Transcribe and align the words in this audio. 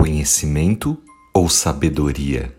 Conhecimento 0.00 0.96
ou 1.34 1.46
sabedoria? 1.46 2.56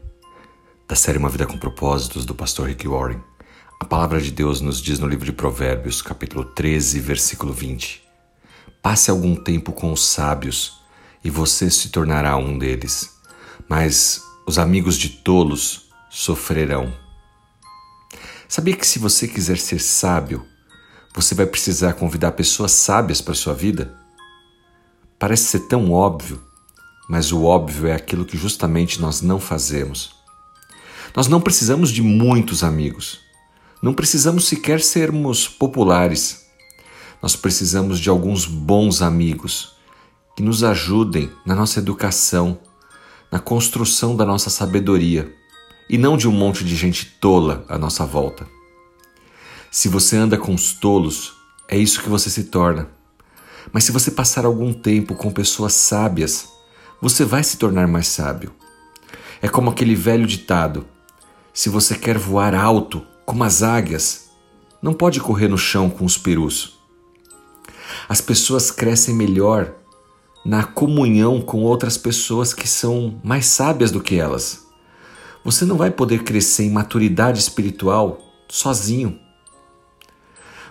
Da 0.88 0.96
série 0.96 1.18
Uma 1.18 1.28
Vida 1.28 1.48
com 1.48 1.58
Propósitos, 1.58 2.24
do 2.24 2.36
pastor 2.36 2.68
Rick 2.68 2.88
Warren. 2.88 3.20
A 3.80 3.84
palavra 3.84 4.22
de 4.22 4.30
Deus 4.30 4.62
nos 4.62 4.80
diz 4.80 5.00
no 5.00 5.08
livro 5.08 5.26
de 5.26 5.32
Provérbios, 5.32 6.04
capítulo 6.04 6.46
13, 6.46 7.00
versículo 7.00 7.52
20: 7.52 8.04
Passe 8.80 9.10
algum 9.10 9.36
tempo 9.36 9.72
com 9.72 9.92
os 9.92 10.06
sábios 10.06 10.84
e 11.24 11.32
você 11.32 11.72
se 11.72 11.90
tornará 11.90 12.38
um 12.38 12.60
deles, 12.60 13.10
mas 13.68 14.22
os 14.46 14.60
amigos 14.60 14.96
de 14.96 15.10
tolos 15.10 15.90
sofrerão. 16.12 16.94
Sabia 18.48 18.78
que 18.78 18.86
se 18.86 19.00
você 19.00 19.28
quiser 19.28 19.58
ser 19.58 19.80
sábio, 19.80 20.46
você 21.12 21.34
vai 21.34 21.48
precisar 21.48 21.94
convidar 21.94 22.34
pessoas 22.34 22.72
sábias 22.72 23.20
para 23.20 23.34
sua 23.34 23.56
vida? 23.56 23.98
Parece 25.18 25.46
ser 25.46 25.62
tão 25.62 25.92
óbvio, 25.92 26.51
mas 27.12 27.34
o 27.34 27.44
óbvio 27.44 27.88
é 27.88 27.94
aquilo 27.94 28.24
que 28.24 28.38
justamente 28.38 29.02
nós 29.02 29.22
não 29.22 29.38
fazemos. 29.38 30.12
Nós 31.14 31.28
não 31.28 31.42
precisamos 31.42 31.92
de 31.92 32.02
muitos 32.02 32.64
amigos. 32.64 33.20
Não 33.84 33.94
precisamos 33.94 34.48
sequer 34.48 34.80
sermos 34.80 35.46
populares. 35.46 36.46
Nós 37.22 37.36
precisamos 37.36 38.00
de 38.00 38.10
alguns 38.10 38.46
bons 38.46 39.02
amigos 39.02 39.74
que 40.38 40.42
nos 40.42 40.64
ajudem 40.64 41.30
na 41.46 41.54
nossa 41.54 41.80
educação, 41.80 42.58
na 43.30 43.40
construção 43.40 44.16
da 44.16 44.24
nossa 44.26 44.50
sabedoria 44.50 45.36
e 45.90 45.98
não 45.98 46.16
de 46.16 46.30
um 46.30 46.32
monte 46.32 46.64
de 46.64 46.78
gente 46.78 47.06
tola 47.20 47.66
à 47.68 47.78
nossa 47.78 48.06
volta. 48.06 48.48
Se 49.70 49.90
você 49.90 50.16
anda 50.16 50.38
com 50.38 50.56
os 50.56 50.72
tolos, 50.72 51.34
é 51.68 51.78
isso 51.78 52.02
que 52.02 52.08
você 52.08 52.30
se 52.30 52.46
torna. 52.46 52.88
Mas 53.74 53.84
se 53.84 53.92
você 53.92 54.12
passar 54.12 54.46
algum 54.46 54.72
tempo 54.72 55.14
com 55.14 55.30
pessoas 55.30 55.74
sábias, 55.74 56.61
você 57.02 57.26
vai 57.26 57.44
se 57.44 57.58
tornar 57.58 57.88
mais 57.88 58.08
sábio. 58.08 58.54
É 59.42 59.50
como 59.50 59.72
aquele 59.72 59.96
velho 59.96 60.28
ditado: 60.28 60.86
se 61.52 61.68
você 61.68 61.96
quer 61.96 62.18
voar 62.18 62.54
alto, 62.54 63.06
como 63.26 63.44
as 63.44 63.64
águias, 63.64 64.30
não 64.82 64.94
pode 64.94 65.20
correr 65.20 65.48
no 65.48 65.58
chão 65.58 65.90
com 65.90 66.06
os 66.06 66.18
perus. 66.18 66.80
As 68.08 68.22
pessoas 68.22 68.70
crescem 68.70 69.16
melhor 69.16 69.74
na 70.46 70.64
comunhão 70.64 71.42
com 71.42 71.64
outras 71.64 71.98
pessoas 71.98 72.54
que 72.54 72.68
são 72.68 73.20
mais 73.24 73.48
sábias 73.48 73.92
do 73.92 74.02
que 74.02 74.16
elas. 74.16 74.68
Você 75.44 75.66
não 75.66 75.78
vai 75.78 75.90
poder 75.90 76.24
crescer 76.24 76.64
em 76.64 76.72
maturidade 76.72 77.40
espiritual 77.40 78.20
sozinho. 78.48 79.20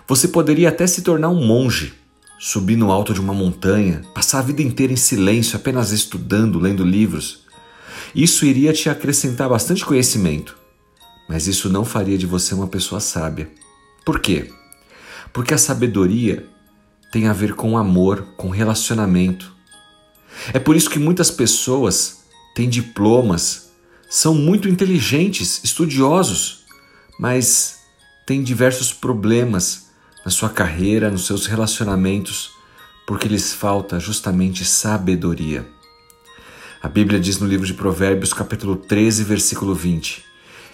Você 0.07 0.27
poderia 0.27 0.69
até 0.69 0.87
se 0.87 1.01
tornar 1.01 1.29
um 1.29 1.45
monge 1.45 2.00
subir 2.43 2.75
no 2.75 2.91
alto 2.91 3.13
de 3.13 3.21
uma 3.21 3.35
montanha, 3.35 4.01
passar 4.15 4.39
a 4.39 4.41
vida 4.41 4.63
inteira 4.63 4.91
em 4.91 4.95
silêncio, 4.95 5.55
apenas 5.55 5.91
estudando, 5.91 6.57
lendo 6.57 6.83
livros. 6.83 7.41
Isso 8.15 8.47
iria 8.47 8.73
te 8.73 8.89
acrescentar 8.89 9.47
bastante 9.47 9.85
conhecimento, 9.85 10.57
mas 11.29 11.45
isso 11.45 11.69
não 11.69 11.85
faria 11.85 12.17
de 12.17 12.25
você 12.25 12.55
uma 12.55 12.65
pessoa 12.65 12.99
sábia. 12.99 13.47
Por 14.03 14.19
quê? 14.19 14.51
Porque 15.31 15.53
a 15.53 15.57
sabedoria 15.57 16.47
tem 17.11 17.27
a 17.27 17.33
ver 17.33 17.53
com 17.53 17.77
amor, 17.77 18.25
com 18.35 18.49
relacionamento. 18.49 19.55
É 20.51 20.57
por 20.57 20.75
isso 20.75 20.89
que 20.89 20.97
muitas 20.97 21.29
pessoas 21.29 22.23
têm 22.55 22.67
diplomas, 22.67 23.69
são 24.09 24.33
muito 24.33 24.67
inteligentes, 24.67 25.61
estudiosos, 25.63 26.65
mas 27.19 27.81
têm 28.25 28.41
diversos 28.41 28.91
problemas 28.91 29.90
na 30.23 30.31
sua 30.31 30.49
carreira, 30.49 31.09
nos 31.09 31.25
seus 31.25 31.45
relacionamentos, 31.45 32.51
porque 33.05 33.27
lhes 33.27 33.53
falta 33.53 33.99
justamente 33.99 34.63
sabedoria. 34.63 35.65
A 36.81 36.87
Bíblia 36.87 37.19
diz 37.19 37.39
no 37.39 37.47
livro 37.47 37.65
de 37.65 37.73
Provérbios, 37.73 38.33
capítulo 38.33 38.75
13, 38.75 39.23
versículo 39.23 39.75
20, 39.75 40.23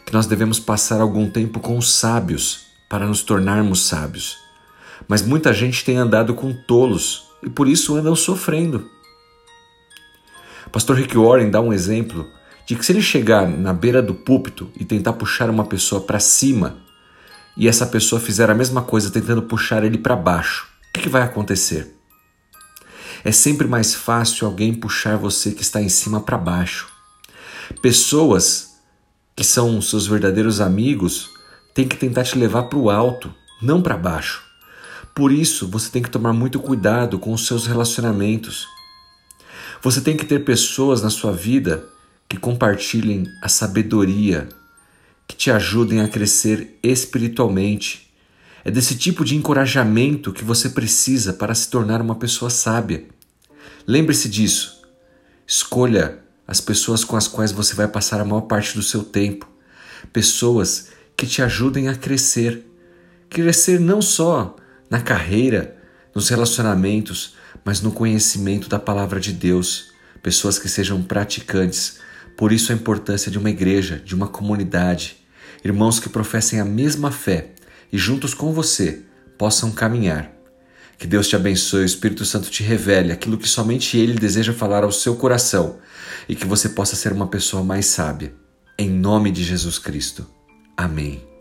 que 0.06 0.14
nós 0.14 0.26
devemos 0.26 0.60
passar 0.60 1.02
algum 1.02 1.30
tempo 1.30 1.60
com 1.60 1.78
os 1.78 1.92
sábios 1.92 2.68
para 2.90 3.06
nos 3.06 3.22
tornarmos 3.22 3.88
sábios. 3.88 4.38
Mas 5.08 5.22
muita 5.22 5.54
gente 5.54 5.84
tem 5.84 5.98
andado 5.98 6.34
com 6.34 6.54
tolos 6.54 7.26
e 7.44 7.50
por 7.50 7.68
isso 7.68 7.96
andam 7.96 8.16
sofrendo. 8.16 8.90
Pastor 10.72 10.98
Rick 10.98 11.18
Warren 11.18 11.50
dá 11.50 11.62
um 11.62 11.74
exemplo 11.74 12.26
de 12.66 12.76
que 12.76 12.86
se 12.86 12.92
ele 12.92 13.02
chegar 13.02 13.48
na 13.48 13.74
beira 13.74 14.02
do 14.02 14.14
púlpito 14.14 14.70
e 14.78 14.84
tentar 14.84 15.14
puxar 15.14 15.50
uma 15.50 15.66
pessoa 15.66 16.02
para 16.02 16.20
cima 16.20 16.87
e 17.58 17.68
essa 17.68 17.88
pessoa 17.88 18.22
fizer 18.22 18.50
a 18.50 18.56
mesma 18.56 18.84
coisa 18.84 19.10
tentando 19.10 19.42
puxar 19.42 19.84
ele 19.84 19.98
para 19.98 20.16
baixo, 20.16 20.68
o 20.90 20.94
que, 20.94 21.02
que 21.02 21.10
vai 21.10 21.24
acontecer? 21.24 21.96
É 23.24 23.32
sempre 23.32 23.68
mais 23.68 23.96
fácil 23.96 24.48
alguém 24.48 24.74
puxar 24.74 25.18
você 25.18 25.52
que 25.52 25.64
está 25.64 25.82
em 25.82 25.90
cima 25.90 26.22
para 26.22 26.38
baixo. 26.38 26.88
Pessoas 27.82 28.78
que 29.36 29.44
são 29.44 29.82
seus 29.82 30.08
verdadeiros 30.08 30.62
amigos 30.62 31.30
têm 31.74 31.88
que 31.88 31.98
tentar 31.98 32.24
te 32.24 32.38
levar 32.38 32.64
para 32.64 32.80
o 32.80 32.90
alto, 32.90 33.34
não 33.62 33.82
para 33.82 33.98
baixo. 33.98 34.44
Por 35.14 35.32
isso, 35.32 35.68
você 35.68 35.90
tem 35.90 36.02
que 36.02 36.12
tomar 36.12 36.34
muito 36.34 36.60
cuidado 36.60 37.18
com 37.18 37.34
os 37.34 37.48
seus 37.48 37.66
relacionamentos. 37.66 38.68
Você 39.82 40.00
tem 40.00 40.16
que 40.16 40.26
ter 40.26 40.46
pessoas 40.46 41.02
na 41.02 41.10
sua 41.10 41.32
vida 41.32 41.84
que 42.30 42.38
compartilhem 42.38 43.26
a 43.42 43.50
sabedoria, 43.50 44.48
que 45.28 45.36
te 45.36 45.52
ajudem 45.52 46.02
a 46.02 46.08
crescer 46.08 46.78
espiritualmente. 46.82 48.14
É 48.64 48.72
desse 48.72 48.96
tipo 48.96 49.26
de 49.26 49.36
encorajamento 49.36 50.32
que 50.32 50.44
você 50.44 50.70
precisa 50.70 51.34
para 51.34 51.54
se 51.54 51.70
tornar 51.70 52.02
uma 52.02 52.16
pessoa 52.16 52.50
sábia. 52.50 53.06
Lembre-se 53.86 54.30
disso. 54.30 54.82
Escolha 55.46 56.20
as 56.48 56.62
pessoas 56.62 57.04
com 57.04 57.16
as 57.16 57.28
quais 57.28 57.52
você 57.52 57.76
vai 57.76 57.88
passar 57.88 58.22
a 58.22 58.26
maior 58.26 58.42
parte 58.42 58.76
do 58.76 58.84
seu 58.84 59.04
tempo. 59.04 59.50
Pessoas 60.14 60.90
que 61.16 61.26
te 61.26 61.42
ajudem 61.42 61.88
a 61.88 61.96
crescer. 61.96 62.66
Crescer 63.30 63.80
não 63.80 64.02
só 64.02 64.56
na 64.90 65.02
carreira, 65.02 65.76
nos 66.16 66.30
relacionamentos, 66.30 67.36
mas 67.64 67.82
no 67.82 67.92
conhecimento 67.92 68.70
da 68.70 68.80
palavra 68.80 69.20
de 69.20 69.34
Deus. 69.34 69.92
Pessoas 70.24 70.58
que 70.58 70.70
sejam 70.70 71.02
praticantes, 71.04 72.00
por 72.38 72.52
isso 72.54 72.72
a 72.72 72.76
importância 72.76 73.32
de 73.32 73.40
uma 73.40 73.50
igreja, 73.50 74.00
de 74.06 74.14
uma 74.14 74.28
comunidade, 74.28 75.18
irmãos 75.66 76.00
que 76.00 76.08
professem 76.08 76.60
a 76.60 76.66
mesma 76.66 77.12
fé 77.12 77.50
e 77.92 77.98
juntos 77.98 78.36
com 78.36 78.54
você 78.54 79.02
possam 79.38 79.72
caminhar. 79.72 80.32
Que 81.00 81.08
Deus 81.08 81.28
te 81.28 81.36
abençoe, 81.36 81.82
o 81.82 81.86
Espírito 81.86 82.26
Santo 82.26 82.50
te 82.50 82.64
revele 82.64 83.12
aquilo 83.12 83.38
que 83.38 83.48
somente 83.48 83.98
Ele 83.98 84.14
deseja 84.14 84.54
falar 84.54 84.84
ao 84.84 84.92
seu 84.92 85.16
coração 85.16 85.78
e 86.30 86.36
que 86.36 86.46
você 86.46 86.70
possa 86.70 86.96
ser 86.96 87.12
uma 87.12 87.28
pessoa 87.28 87.64
mais 87.64 87.88
sábia. 87.88 88.34
Em 88.78 88.90
nome 88.90 89.32
de 89.32 89.44
Jesus 89.44 89.80
Cristo. 89.80 90.26
Amém. 90.76 91.37